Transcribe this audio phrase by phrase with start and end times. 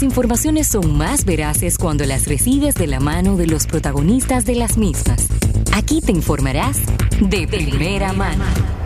[0.00, 4.54] Las informaciones son más veraces cuando las recibes de la mano de los protagonistas de
[4.54, 5.26] las mismas.
[5.74, 6.78] Aquí te informarás
[7.20, 8.79] de primera mano.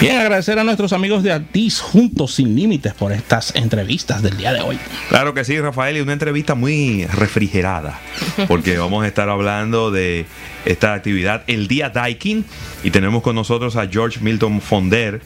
[0.00, 4.50] Bien, agradecer a nuestros amigos de Atis Juntos Sin Límites por estas entrevistas del día
[4.54, 4.78] de hoy.
[5.10, 8.00] Claro que sí, Rafael, y una entrevista muy refrigerada,
[8.48, 10.24] porque vamos a estar hablando de
[10.64, 12.46] esta actividad, el Día Daikin,
[12.82, 15.20] y tenemos con nosotros a George Milton Fonder,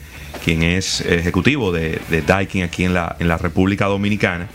[0.44, 4.48] quien es ejecutivo de, de Daikin aquí en la, en la República Dominicana,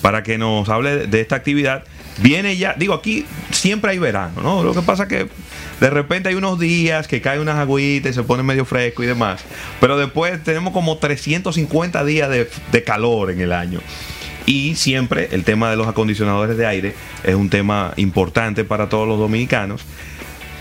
[0.00, 1.84] para que nos hable de esta actividad.
[2.22, 4.64] Viene ya, digo, aquí siempre hay verano, ¿no?
[4.64, 5.28] Lo que pasa es que
[5.80, 9.06] de repente hay unos días que caen unas agüitas y se pone medio fresco y
[9.06, 9.42] demás.
[9.80, 13.80] Pero después tenemos como 350 días de, calor en el año.
[14.46, 16.94] Y siempre el tema de los acondicionadores de aire
[17.24, 19.82] es un tema importante para todos los dominicanos.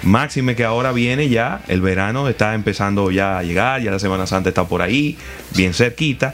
[0.04, 4.28] Máxime que ahora viene ya, el verano está empezando ya a llegar, ya la Semana
[4.28, 5.18] Santa está por ahí,
[5.56, 6.34] bien cerquita.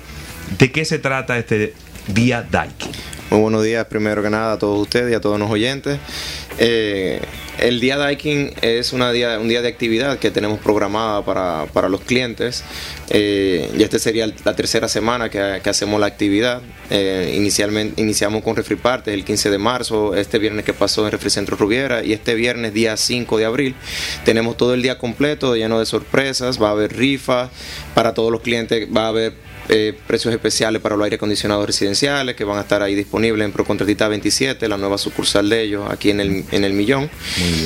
[0.58, 1.74] ¿De qué se trata este
[2.08, 2.92] día Daikin?
[3.32, 6.00] Muy buenos días, primero que nada, a todos ustedes y a todos los oyentes.
[6.58, 7.22] Eh,
[7.60, 12.02] el día Daikin es una día, un día de actividad que tenemos programada para, los
[12.02, 12.64] clientes.
[13.10, 16.62] Eh, y este sería la tercera semana que, hacemos la actividad.
[16.90, 21.12] Eh, inicialmente iniciamos con Refri Partes el 15 de marzo, este viernes que pasó en
[21.14, 23.76] Refri Centro Rubiera y este viernes día 5 de abril
[24.26, 27.50] tenemos todo el día completo lleno de sorpresas, va a haber rifas
[27.96, 32.36] para todos los clientes, va a haber eh, precios especiales para los aire acondicionados residenciales
[32.36, 36.10] que van a estar ahí disponibles en Procontratita 27, la nueva sucursal de ellos aquí
[36.10, 37.10] en el, en el Millón.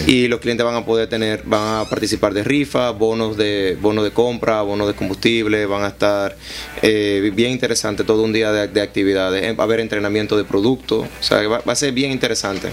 [0.05, 4.03] Y los clientes van a poder tener, van a participar de rifas, bonos de, bonos
[4.03, 6.37] de compra, bonos de combustible, van a estar
[6.83, 9.43] eh, bien interesante todo un día de, actividades.
[9.43, 12.69] Eh, va a haber entrenamiento de productos, o sea, va, a ser bien interesante.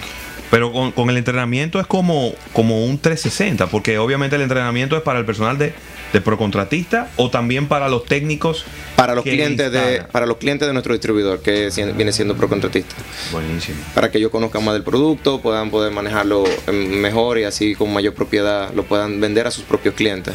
[0.50, 5.02] Pero con, con, el entrenamiento es como, como un 360, porque obviamente el entrenamiento es
[5.02, 5.72] para el personal de,
[6.12, 8.64] de Procontratista o también para los técnicos
[8.96, 12.94] para los clientes de para los clientes de nuestro distribuidor que viene siendo Procontratista.
[13.32, 13.78] Buenísimo.
[13.94, 18.14] Para que ellos conozcan más del producto, puedan poder manejarlo mejor y así con mayor
[18.14, 20.34] propiedad lo puedan vender a sus propios clientes.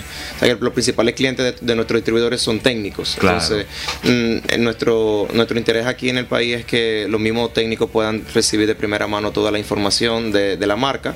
[0.60, 3.18] los principales clientes de, nuestros distribuidores son técnicos.
[3.22, 3.66] Entonces,
[4.04, 8.68] mm, nuestro nuestro interés aquí en el país es que los mismos técnicos puedan recibir
[8.68, 11.16] de primera mano toda la información de, la marca.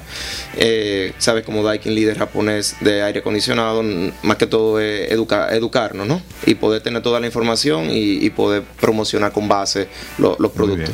[0.56, 6.22] Eh, sabes como Daikin líder japonés de aire acondicionado, más que todo es educarnos, ¿no?
[6.46, 9.88] Y poder tener toda la información y, poder promocionar con base
[10.20, 10.94] los productos.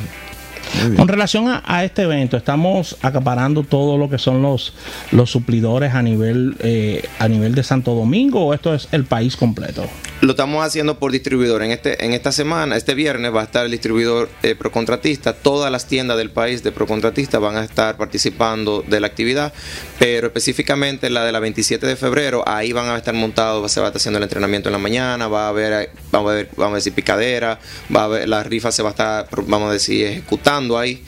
[0.96, 4.74] Con relación a, este evento, estamos acaparando todo lo que son los,
[5.12, 9.36] los suplidores a nivel, eh, a nivel de Santo Domingo o esto es el país
[9.36, 9.84] completo?
[10.20, 11.62] Lo estamos haciendo por distribuidor.
[11.62, 15.34] En, este, en esta semana, este viernes, va a estar el distribuidor eh, Procontratista.
[15.34, 19.54] Todas las tiendas del país de Procontratista van a estar participando de la actividad,
[20.00, 23.86] pero específicamente la de la 27 de febrero, ahí van a estar montados, se va
[23.86, 26.72] a estar haciendo el entrenamiento en la mañana, va a haber, vamos a ver, vamos
[26.74, 27.60] a decir, picadera,
[27.96, 31.04] va a haber, la rifa se va a estar, vamos a decir, ejecutando ahí.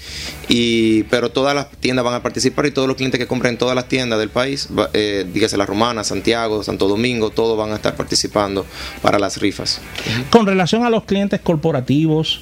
[0.50, 3.58] Y, pero todas las tiendas van a participar y todos los clientes que compren en
[3.58, 7.76] todas las tiendas del país, eh, dígase la Romana, Santiago, Santo Domingo, todos van a
[7.76, 8.68] estar participando
[9.02, 9.82] para las rifas.
[10.30, 12.42] Con relación a los clientes corporativos,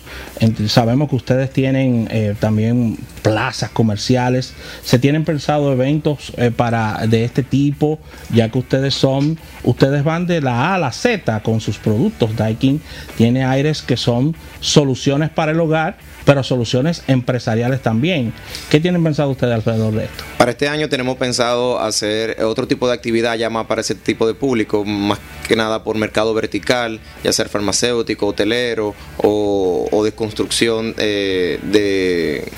[0.68, 4.54] sabemos que ustedes tienen eh, también plazas comerciales,
[4.84, 10.28] se tienen pensado eventos eh, para de este tipo, ya que ustedes son, ustedes van
[10.28, 12.36] de la A a la Z con sus productos.
[12.36, 12.82] Daikin
[13.18, 18.34] tiene aires que son soluciones para el hogar pero soluciones empresariales también.
[18.70, 20.26] ¿Qué tienen pensado ustedes alrededor de esto?
[20.38, 24.28] Para este año tenemos pensado hacer otro tipo de actividad ya más para ese tipo
[24.28, 28.94] de público, más que nada por mercado vertical, ya sea farmacéutico, hotelero
[29.24, 32.52] o, de construcción eh, de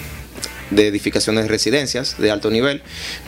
[0.69, 2.81] de edificaciones de residencias de alto nivel.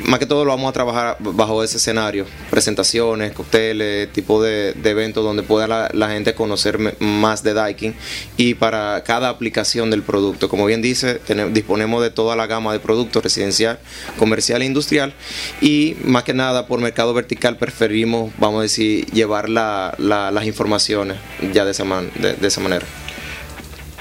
[0.06, 5.24] Más que todo lo vamos a trabajar bajo ese escenario, presentaciones, cócteles, tipo de, eventos
[5.24, 7.96] donde pueda la, gente conocer más de Daikin
[8.38, 10.50] y para cada aplicación del producto.
[10.50, 11.22] Como bien dice,
[11.52, 13.79] disponemos de toda la gama de productos residencial,
[14.18, 15.13] comercial e industrial
[15.62, 21.18] y más que nada por mercado vertical preferimos, vamos a decir, llevar las informaciones
[21.53, 22.85] ya de esa, de esa manera.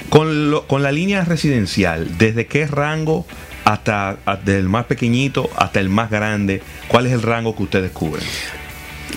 [0.09, 3.25] Con, con la línea residencial, ¿desde qué rango
[3.65, 6.61] hasta, desde el más pequeñito hasta el más grande?
[6.87, 8.23] ¿Cuál es el rango que ustedes cubren?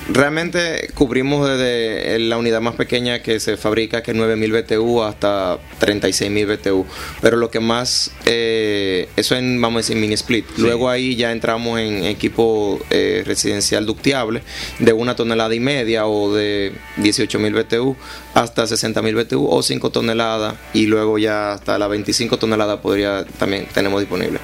[0.09, 5.59] Realmente cubrimos desde la unidad más pequeña que se fabrica, que es 9000 BTU, hasta
[5.79, 6.87] 36000 BTU.
[7.23, 10.45] Pero lo que más, eh, eso en, vamos a decir, mini split.
[10.59, 14.43] Luego ahí ya entramos en equipo eh, residencial ductiable
[14.79, 17.97] de una tonelada y media o de 18000 BTU
[18.35, 23.67] hasta 60.000 BTU o 5 toneladas y luego ya hasta las 25 toneladas podría también
[23.73, 24.41] tenemos disponible.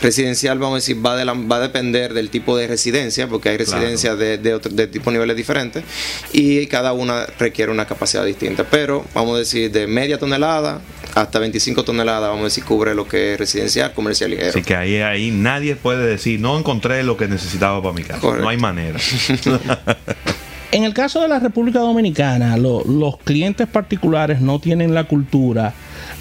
[0.00, 3.58] Residencial, vamos a decir, va, de va a depender del tipo de residencia, porque hay
[3.58, 5.84] residencias de, de, equipos niveles diferentes
[6.32, 8.64] y cada una requiere una capacidad distinta.
[8.64, 10.80] Pero vamos a decir de media tonelada
[11.14, 14.74] hasta 25 toneladas, vamos a decir, cubre lo que es residencial, comercial y Así que
[14.74, 18.36] ahí, ahí nadie puede decir, no encontré lo que necesitaba para mi casa.
[18.36, 18.98] No hay manera.
[20.72, 25.72] en el caso de la República Dominicana, los clientes particulares no tienen la cultura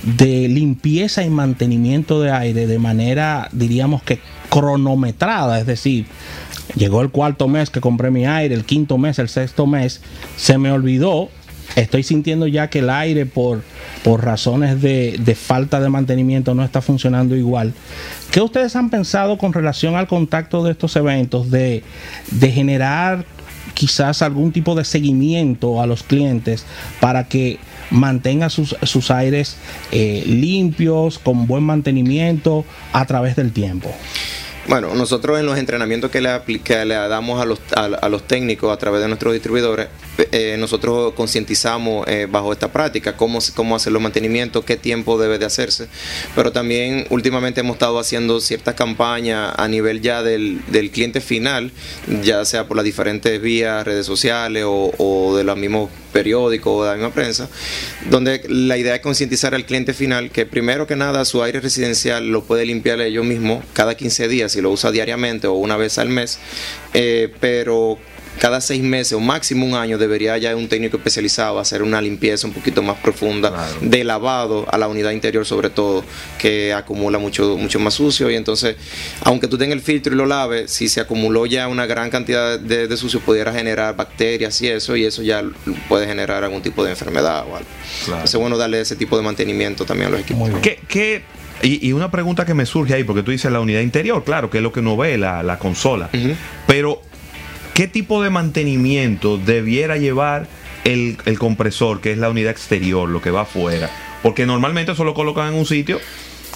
[0.03, 4.19] de limpieza y mantenimiento de aire de manera, diríamos que
[4.53, 6.05] cronometrada, es decir,
[6.75, 9.99] llegó el cuarto mes que compré mi aire, el quinto mes, el sexto mes,
[10.37, 11.29] se me olvidó,
[11.75, 13.63] estoy sintiendo ya que el aire por,
[14.03, 17.73] por razones de, de falta de mantenimiento no está funcionando igual.
[18.29, 21.81] ¿Qué ustedes han pensado con relación al contacto de estos eventos, de,
[22.29, 23.25] de generar
[23.73, 26.63] quizás algún tipo de seguimiento a los clientes
[26.99, 27.57] para que
[27.89, 29.57] mantenga sus, sus aires
[29.91, 33.91] eh, limpios, con buen mantenimiento a través del tiempo.
[34.65, 38.71] Bueno, nosotros en los entrenamientos que le, que le damos a los, a, los técnicos
[38.71, 39.89] a través de nuestros distribuidores,
[40.31, 45.37] eh, nosotros concientizamos eh, bajo esta práctica cómo, cómo hacer los mantenimientos, qué tiempo debe
[45.37, 45.89] de hacerse,
[46.33, 51.73] pero también últimamente hemos estado haciendo ciertas campañas a nivel ya del, del cliente final,
[52.21, 56.83] ya sea por las diferentes vías, redes sociales o, o de los mismos periódicos o
[56.83, 57.49] de la misma prensa,
[58.09, 62.29] donde la idea es concientizar al cliente final que primero que nada su aire residencial
[62.29, 65.97] lo puede limpiar ellos mismos cada 15 días si lo usa diariamente o una vez
[65.97, 66.39] al mes,
[66.93, 67.97] eh, pero
[68.39, 72.47] cada seis meses o máximo un año debería ya un técnico especializado hacer una limpieza
[72.47, 76.03] un poquito más profunda de lavado a la unidad interior sobre todo
[76.37, 78.29] que acumula mucho mucho más sucio.
[78.29, 78.75] Y entonces
[79.21, 82.59] aunque tú tengas el filtro y lo laves si se acumuló ya una gran cantidad
[82.59, 85.43] de, sucio pudiera generar bacterias y eso y eso ya
[85.89, 87.69] puede generar algún tipo de enfermedad o algo.
[88.05, 90.49] Entonces bueno darle ese tipo de mantenimiento también a los equipos.
[90.61, 91.23] ¿Qué,
[91.63, 94.57] y, una pregunta que me surge ahí, porque tú dices la unidad interior, claro, que
[94.57, 96.09] es lo que uno ve, la, la consola.
[96.67, 97.01] Pero,
[97.73, 100.47] ¿qué tipo de mantenimiento debiera llevar
[100.83, 103.89] el, compresor, que es la unidad exterior, lo que va afuera?
[104.21, 105.99] Porque normalmente eso lo colocan en un sitio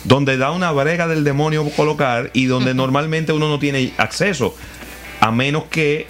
[0.03, 4.55] donde da una brega del demonio colocar y donde normalmente uno no tiene acceso,
[5.19, 6.07] a menos que,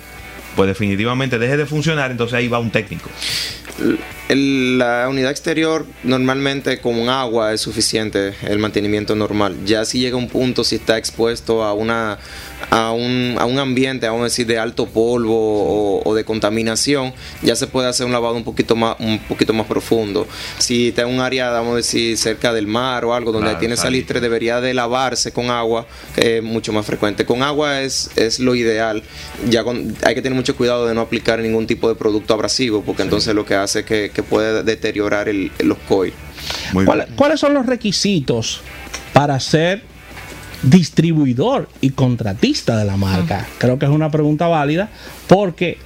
[0.55, 3.09] pues definitivamente deje de funcionar, entonces ahí va un técnico
[4.29, 9.55] la unidad exterior normalmente con agua es suficiente el mantenimiento normal.
[9.65, 12.17] Ya si llega un punto, si está expuesto a una
[12.69, 17.55] a un, a un ambiente, vamos a decir, de alto polvo o, de contaminación, ya
[17.55, 20.27] se puede hacer un lavado un poquito más, un poquito más profundo.
[20.57, 23.77] Si está en un área, vamos a decir, cerca del mar o algo donde tiene
[23.77, 27.25] salitre, debería de lavarse con agua, que es mucho más frecuente.
[27.25, 29.03] Con agua es, es lo ideal.
[29.49, 29.63] Ya
[30.03, 33.33] hay que tener mucho cuidado de no aplicar ningún tipo de producto abrasivo, porque entonces
[33.35, 36.13] lo que hace es que, puede deteriorar el, los coils.
[37.15, 38.61] ¿Cuáles son los requisitos
[39.13, 39.83] para ser
[40.63, 43.47] distribuidor y contratista de la marca?
[43.57, 44.89] Creo que es una pregunta válida
[45.27, 45.77] porque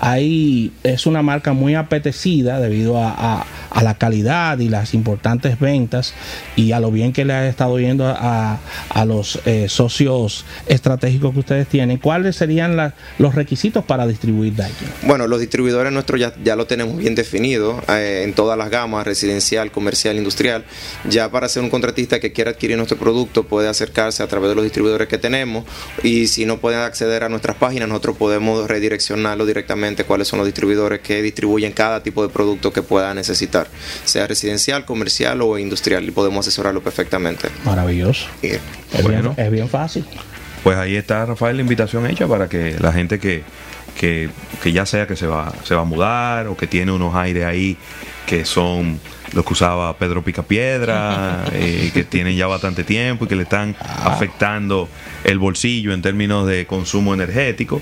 [0.00, 3.46] ahí es una marca muy apetecida debido a,
[3.82, 6.12] la calidad y las importantes ventas
[6.56, 8.58] y a lo bien que le ha estado yendo a,
[9.06, 11.98] los eh, socios estratégicos que ustedes tienen.
[11.98, 12.76] ¿Cuáles serían
[13.18, 14.88] los requisitos para distribuir Daikin?
[15.02, 19.06] Bueno, los distribuidores nuestros ya, ya lo tenemos bien definido eh, en todas las gamas,
[19.06, 20.64] residencial, comercial, industrial.
[21.08, 24.56] Ya para ser un contratista que quiera adquirir nuestro producto puede acercarse a través de
[24.56, 25.64] los distribuidores que tenemos
[26.02, 30.46] y si no pueden acceder a nuestras páginas, nosotros podemos redireccionarlo directamente cuáles son los
[30.46, 33.68] distribuidores que distribuyen cada tipo de producto que pueda necesitar,
[34.04, 37.48] sea residencial, comercial o industrial, y podemos asesorarlo perfectamente.
[37.64, 38.26] Maravilloso.
[38.42, 38.60] es,
[39.50, 40.04] bien, fácil.
[40.62, 43.42] Pues ahí está, Rafael, la invitación hecha para que la gente que,
[43.98, 44.30] que,
[44.72, 47.76] ya sea que se va, se va a mudar o que tiene unos aires ahí
[48.26, 49.00] que son
[49.32, 53.74] los que usaba Pedro Picapiedra, eh, que tienen ya bastante tiempo y que le están
[53.80, 54.12] ah.
[54.12, 54.88] afectando
[55.24, 57.80] el bolsillo en términos de consumo energético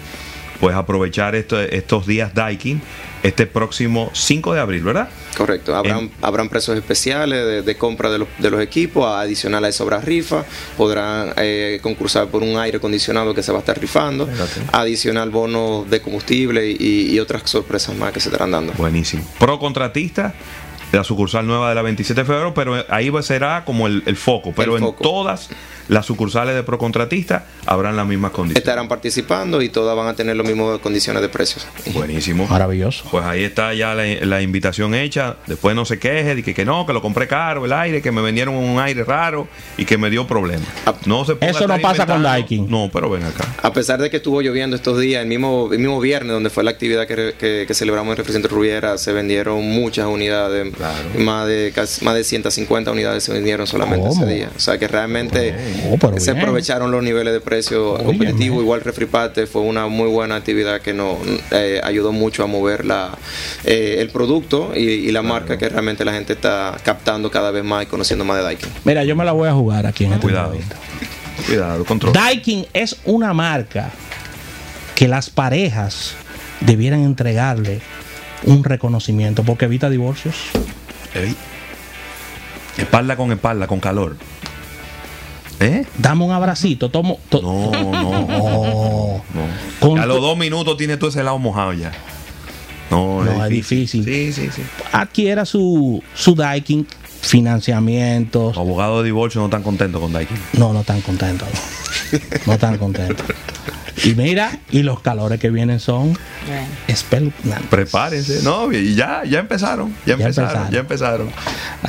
[0.61, 2.81] pues aprovechar estos días Daikin
[3.23, 5.09] este próximo 5 de abril, ¿verdad?
[5.37, 10.01] Correcto, habrán, habrán precios especiales de, compra de los, de los, equipos, adicional a sobra
[10.01, 10.45] rifa,
[10.77, 14.29] podrán eh, concursar por un aire acondicionado que se va a estar rifando,
[14.73, 18.73] adicional bonos de combustible y, y, otras sorpresas más que se estarán dando.
[18.75, 19.27] Buenísimo.
[19.39, 20.35] Pro contratista,
[20.93, 24.53] la sucursal nueva de la 27 de febrero, pero ahí será como el, foco.
[24.55, 25.51] Pero en todas
[25.89, 28.63] las sucursales de Procontratista habrán las mismas condiciones.
[28.63, 31.67] Estarán participando y todas van a tener las mismas condiciones de precios.
[31.93, 32.47] Buenísimo.
[32.47, 33.05] Maravilloso.
[33.11, 35.37] Pues ahí está ya la, invitación hecha.
[35.47, 38.13] Después no se queje de que, que, no, que lo compré caro el aire, que
[38.13, 40.69] me vendieron un aire raro y que me dio problemas.
[41.05, 42.69] No se Eso no pasa con Daikin.
[42.69, 43.45] No, pero ven acá.
[43.63, 46.65] A pesar de que estuvo lloviendo estos días, el mismo, el mismo viernes donde fue
[46.65, 50.76] la actividad que, que, celebramos en Representante Rubiera, se vendieron muchas unidades
[51.19, 54.51] Más de más de 150 unidades se vendieron solamente ese día.
[54.55, 55.55] O sea que realmente
[55.91, 58.61] oh, se aprovecharon los niveles de precio competitivo.
[58.61, 61.19] Igual Refripate fue una muy buena actividad que nos
[61.51, 63.17] eh, ayudó mucho a mover la,
[63.65, 67.85] eh, el producto y, la marca que realmente la gente está captando cada vez más
[67.85, 68.69] y conociendo más de Daikin.
[68.85, 70.55] Mira, yo me la voy a jugar aquí en este Cuidado.
[71.47, 72.13] Cuidado, control.
[72.13, 73.91] Daikin es una marca
[74.95, 76.15] que las parejas
[76.61, 77.81] debieran entregarle
[78.45, 80.37] un reconocimiento porque evita divorcios.
[82.77, 84.17] Espalda con espalda, con calor.
[85.61, 85.87] ¿Eh?
[85.97, 87.19] Dame un abracito, tomo.
[87.33, 89.23] no, no,
[89.81, 90.03] no.
[90.03, 91.93] a los dos minutos tiene todo ese lado mojado ya.
[92.91, 94.05] No, es, difícil.
[94.05, 94.63] Sí, sí, sí.
[94.93, 96.87] Adquiera su, su Daikin,
[97.21, 98.55] financiamientos.
[98.55, 100.37] Los abogados de divorcio no están contentos con Daikin.
[100.53, 101.49] No, no están contentos.
[102.47, 103.27] No, están contentos.
[104.07, 106.17] Y mira, y los calores que vienen son
[106.87, 107.69] espeluznantes.
[107.69, 111.29] Prepárense, no, y ya, ya empezaron, ya, empezaron, ya empezaron.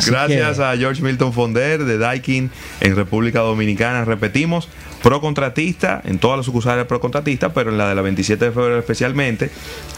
[0.03, 2.49] Gracias a George Milton Fonder de Daikin
[2.81, 4.03] en República Dominicana.
[4.03, 4.67] Repetimos,
[5.03, 8.51] pro contratista en todas las sucursales pro contratista, pero en la de la 27 de
[8.51, 9.51] febrero especialmente,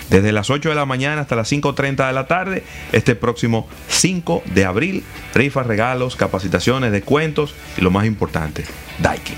[0.09, 4.43] desde las 8 de la mañana hasta las 5.30 de la tarde, este próximo 5
[4.53, 8.65] de abril, rifas, regalos, capacitaciones, descuentos y lo más importante,
[9.01, 9.35] Daikin.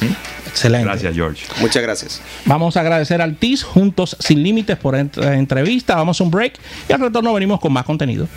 [0.00, 0.31] ¿Mm?
[0.52, 0.84] Excelente.
[0.84, 1.46] Gracias, George.
[1.60, 2.22] Muchas gracias.
[2.44, 5.96] Vamos a agradecer al TIS, Juntos Sin Límites, por entrevista.
[5.96, 8.28] Vamos a un break y al retorno venimos con más contenido.